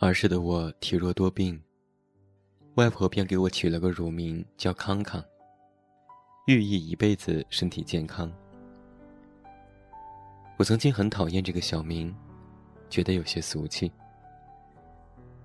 [0.00, 1.60] 儿时的我体弱多病，
[2.76, 5.20] 外婆便给我取了个乳名叫康康，
[6.46, 8.32] 寓意一辈子身体健康。
[10.56, 12.14] 我曾经很讨厌这个小名，
[12.88, 13.90] 觉得有些俗气，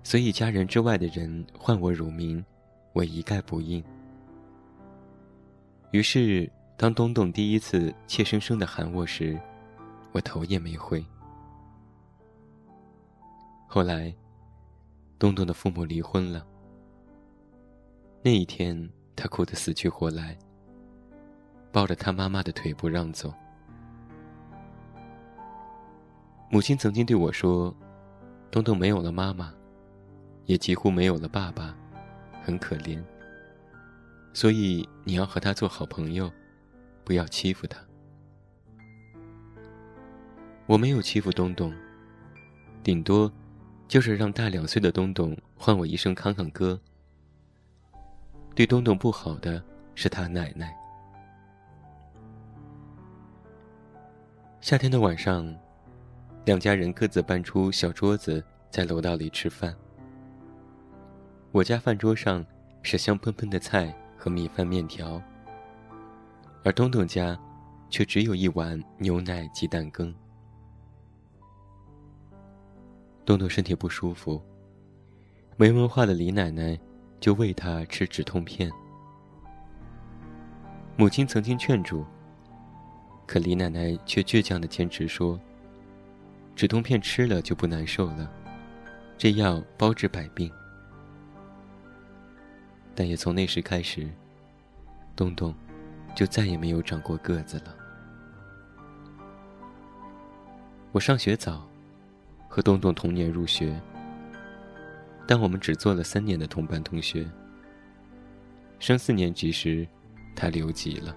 [0.04, 2.42] 所以家人之外的人唤我乳名，
[2.92, 3.82] 我一概不应。
[5.90, 9.36] 于是，当东东第一次怯生生的喊我时，
[10.12, 11.04] 我头也没回。
[13.66, 14.14] 后来。
[15.18, 16.46] 东东的父母离婚了。
[18.22, 20.36] 那一天，他哭得死去活来，
[21.70, 23.32] 抱着他妈妈的腿不让走。
[26.50, 27.74] 母亲曾经对我说
[28.50, 29.52] ：“东东没有了妈妈，
[30.46, 31.76] 也几乎没有了爸爸，
[32.42, 33.02] 很可怜。
[34.32, 36.30] 所以你要和他做好朋友，
[37.04, 37.78] 不要欺负他。”
[40.66, 41.72] 我没有欺负东东，
[42.82, 43.30] 顶多。
[43.86, 46.80] 就是让大两岁的东东唤我一声“康康哥”。
[48.54, 49.62] 对东东不好的
[49.94, 50.74] 是他奶奶。
[54.60, 55.54] 夏天的晚上，
[56.44, 59.74] 两家人各自搬出小桌子，在楼道里吃饭。
[61.52, 62.44] 我家饭桌上
[62.82, 65.20] 是香喷喷的菜和米饭面条，
[66.64, 67.38] 而东东家
[67.90, 70.14] 却只有一碗牛奶鸡蛋羹。
[73.24, 74.42] 东东身体不舒服，
[75.56, 76.78] 没文化的李奶奶
[77.18, 78.70] 就喂他吃止痛片。
[80.96, 82.04] 母亲曾经劝住，
[83.26, 85.40] 可李奶奶却倔强的坚持说
[86.54, 88.30] ：“止痛片吃了就不难受了，
[89.16, 90.52] 这药包治百病。”
[92.94, 94.08] 但也从那时开始，
[95.16, 95.52] 东东
[96.14, 97.74] 就再也没有长过个子了。
[100.92, 101.66] 我上学早。
[102.54, 103.74] 和东东同年入学，
[105.26, 107.28] 但我们只做了三年的同班同学。
[108.78, 109.84] 升四年级时，
[110.36, 111.16] 他留级了。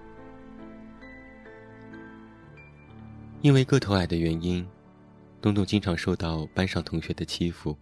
[3.40, 4.66] 因为个头矮的原因，
[5.40, 7.78] 东东经常受到班上同学的欺负。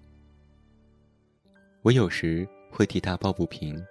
[1.81, 3.83] 我有时会替他抱不平，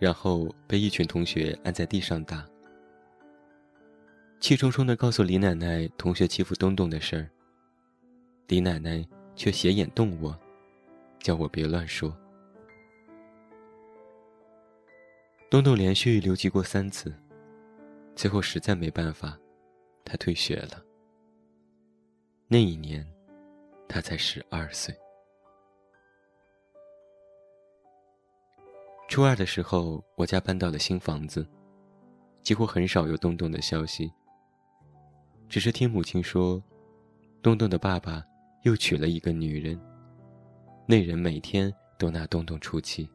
[0.00, 2.44] 然后被一群同学按在地上打。
[4.40, 7.30] 气冲冲的告诉李奶奶同学欺负东东的事儿。
[8.48, 10.34] 李奶奶却斜眼瞪我，
[11.20, 12.16] 叫我别乱说。
[15.50, 17.14] 东东连续留级过三次，
[18.16, 19.38] 最后实在没办法，
[20.02, 20.82] 他退学了。
[22.46, 23.06] 那一年，
[23.86, 24.96] 他才十二岁。
[29.08, 31.46] 初二的时候，我家搬到了新房子，
[32.42, 34.10] 几乎很少有东东的消息。
[35.50, 36.62] 只是听母亲说，
[37.42, 38.24] 东东的爸爸。
[38.62, 39.80] 又娶了一个女人，
[40.86, 43.08] 那人每天都拿东东出气。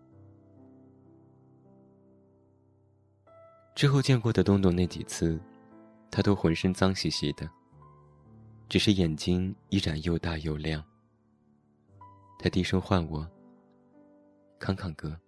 [3.75, 5.39] 之后见过的东东那几次，
[6.09, 7.49] 他都浑身脏兮兮的，
[8.69, 10.83] 只是眼睛依然又大又亮。
[12.39, 13.29] 他低声唤我
[14.59, 15.19] ：“康康哥。”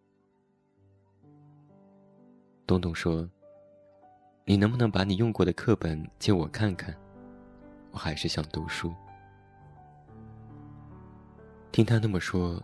[2.67, 3.29] 东东说
[4.45, 6.95] ：“你能不能把你用过的课本借我看看？
[7.91, 8.93] 我还是想读书。”
[11.75, 12.63] 听他那么说，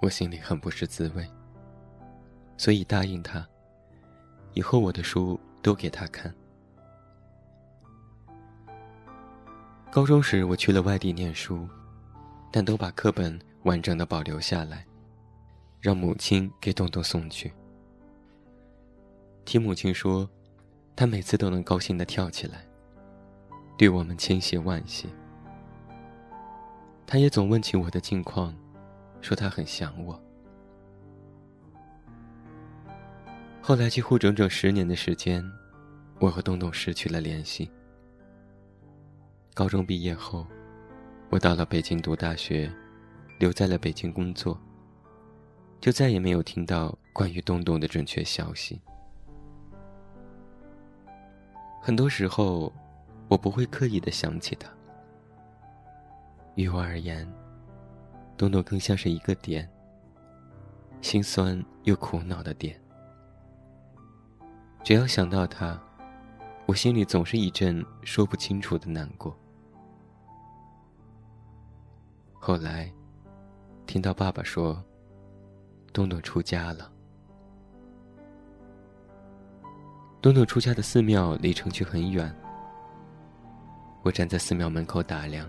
[0.00, 1.28] 我心里很不是滋味。
[2.56, 3.44] 所以答应他，
[4.52, 6.32] 以后我的书都给他看。
[9.90, 11.68] 高中时我去了外地念书，
[12.52, 14.86] 但都把课本完整的保留下来，
[15.80, 17.52] 让母亲给东东送去。
[19.44, 20.30] 听母亲说，
[20.94, 22.64] 他每次都能高兴的跳起来，
[23.76, 25.08] 对我们千谢万谢。
[27.06, 28.54] 他也总问起我的近况，
[29.20, 30.20] 说他很想我。
[33.60, 35.44] 后来几乎整整十年的时间，
[36.18, 37.70] 我和东东失去了联系。
[39.54, 40.46] 高中毕业后，
[41.30, 42.72] 我到了北京读大学，
[43.38, 44.58] 留在了北京工作，
[45.80, 48.80] 就再也没有听到关于东东的准确消息。
[51.80, 52.72] 很多时候，
[53.28, 54.68] 我不会刻意的想起他。
[56.54, 57.26] 于我而言，
[58.36, 59.68] 东东更像是一个点，
[61.00, 62.78] 心酸又苦恼的点。
[64.84, 65.80] 只要想到他，
[66.66, 69.36] 我心里总是一阵说不清楚的难过。
[72.34, 72.92] 后来，
[73.86, 74.82] 听到爸爸说，
[75.92, 76.90] 东东出家了。
[80.20, 82.34] 东东出家的寺庙离城区很远，
[84.02, 85.48] 我站在寺庙门口打量。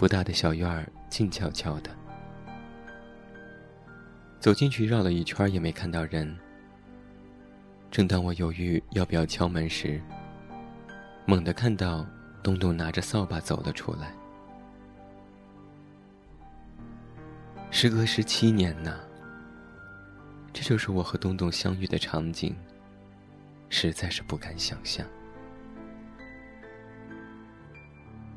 [0.00, 1.90] 不大的小院儿，静悄悄的。
[4.38, 6.34] 走进去绕了一圈也没看到人。
[7.90, 10.00] 正当我犹豫要不要敲门时，
[11.26, 12.06] 猛地看到
[12.42, 14.14] 东东拿着扫把走了出来。
[17.70, 19.00] 时隔十七年呐，
[20.50, 22.56] 这就是我和东东相遇的场景，
[23.68, 25.06] 实在是不敢想象。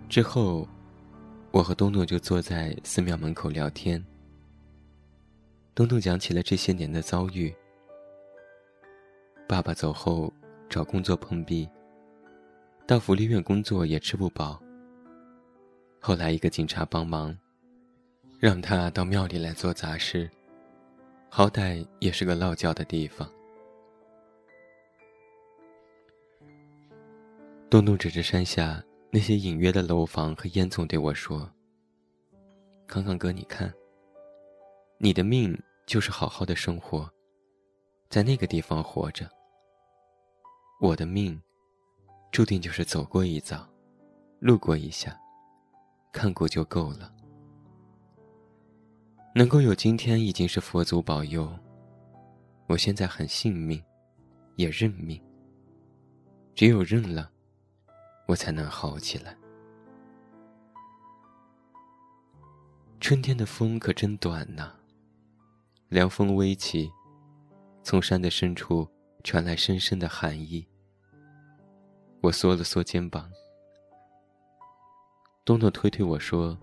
[0.09, 0.67] 之后，
[1.53, 4.03] 我和东东就坐在寺庙门口聊天。
[5.75, 7.53] 东东讲起了这些年的遭遇：
[9.47, 10.33] 爸爸走后
[10.67, 11.69] 找工作碰壁，
[12.87, 14.59] 到福利院工作也吃不饱。
[15.99, 17.37] 后来一个警察帮忙，
[18.39, 20.27] 让他到庙里来做杂事，
[21.29, 23.29] 好歹也是个落脚的地方。
[27.69, 28.83] 东东指着山下
[29.15, 31.47] 那些隐约的楼房和烟囱对我说
[32.87, 33.71] ：“康康哥，你看。”
[34.97, 35.55] 你的命
[35.85, 37.07] 就是好好的生活，
[38.09, 39.29] 在那个地方活着。
[40.81, 41.39] 我的命，
[42.31, 43.69] 注定就是走过一遭，
[44.39, 45.15] 路过一下，
[46.11, 47.13] 看过就够了。
[49.35, 51.47] 能够有今天已经是佛祖保佑。
[52.67, 53.79] 我现在很信命，
[54.55, 55.21] 也认命。
[56.55, 57.31] 只有认了，
[58.27, 59.35] 我才能好起来。
[62.99, 64.73] 春天的风可真短呐。
[65.89, 66.91] 凉风微起，
[67.83, 68.87] 从山的深处
[69.23, 70.65] 传来深深的寒意。
[72.21, 73.29] 我缩了缩肩膀，
[75.45, 76.57] 东东推推我说：“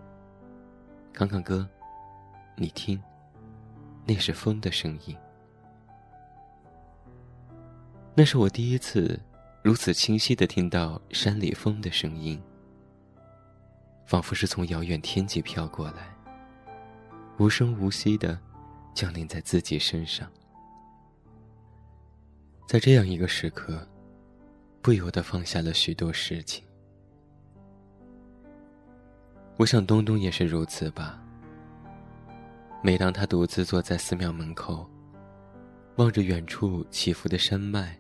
[1.14, 1.68] 康康哥，
[2.56, 3.00] 你听，
[4.04, 5.16] 那是风的声音。
[8.16, 9.20] 那是我第一次
[9.62, 12.42] 如此清晰的听到山里风的声音，
[14.06, 16.14] 仿佛是从遥远天际飘过来，
[17.38, 18.38] 无声无息的。”
[18.92, 20.28] 降临在自己身上，
[22.66, 23.88] 在这样一个时刻，
[24.82, 26.64] 不由得放下了许多事情。
[29.56, 31.22] 我想东东也是如此吧。
[32.82, 34.90] 每当他独自坐在寺庙门口，
[35.96, 37.96] 望着远处起伏的山脉，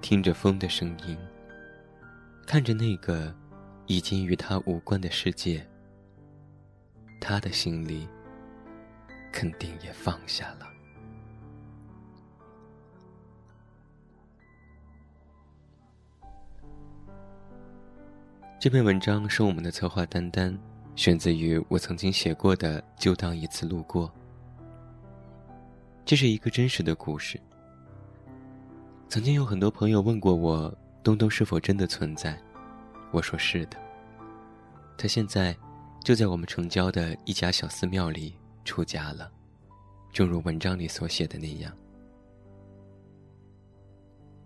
[0.00, 1.16] 听着风的声音，
[2.46, 3.34] 看着那个
[3.86, 5.66] 已经与他无关的世界，
[7.20, 8.08] 他的心里。
[9.32, 10.66] 肯定也放下了。
[18.58, 20.58] 这篇文章是我们的策划丹丹
[20.94, 24.08] 选自于我曾经写过的《就当一次路过》。
[26.06, 27.38] 这是一个真实的故事。
[29.08, 30.72] 曾经有很多朋友问过我，
[31.02, 32.36] 东东是否真的存在？
[33.12, 33.76] 我说是的。
[34.98, 35.56] 他现在
[36.02, 38.34] 就在我们城郊的一家小寺庙里。
[38.64, 39.30] 出家了，
[40.12, 41.72] 正如文章里所写的那样。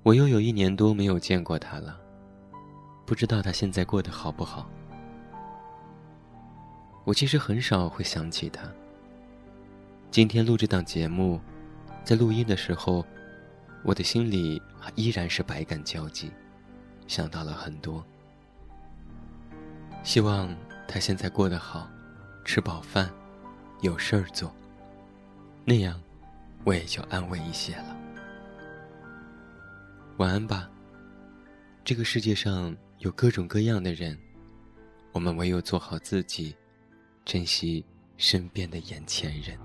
[0.03, 1.99] 我又有一年多没有见过他了，
[3.07, 4.69] 不知道他现在过得好不好。
[7.05, 8.71] 我其实很少会想起他。
[10.11, 11.41] 今天录这档节目，
[12.05, 13.03] 在录音的时候，
[13.83, 14.61] 我的心里
[14.95, 16.31] 依然是百感交集，
[17.07, 18.05] 想到了很多。
[20.03, 20.55] 希望
[20.87, 21.89] 他现在过得好，
[22.45, 23.11] 吃饱饭。
[23.83, 24.55] 有事儿做，
[25.65, 25.99] 那样
[26.65, 27.97] 我也就安慰一些了。
[30.19, 30.71] 晚安吧。
[31.83, 34.19] 这个世界上有各种各样的人，
[35.13, 36.55] 我们唯有做好自己，
[37.25, 37.83] 珍惜
[38.19, 39.59] 身边的眼前人。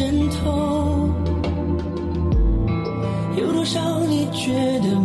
[0.00, 1.10] 枕头
[3.36, 4.96] 有多少你觉得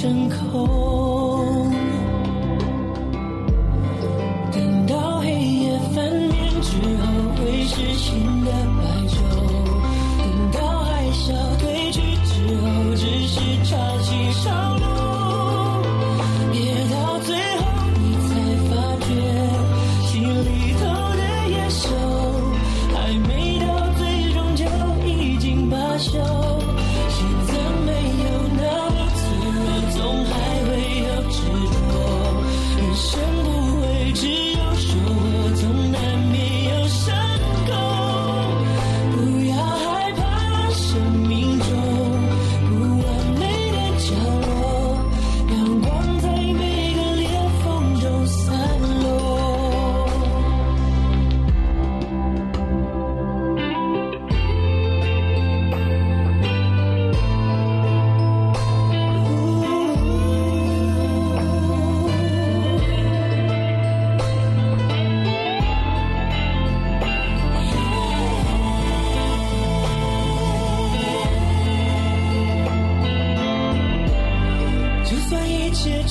[0.00, 0.97] 牲口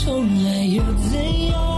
[0.07, 1.76] 切重来又怎样？